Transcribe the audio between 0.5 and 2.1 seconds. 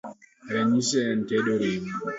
Ranyisi en tedo ring'o: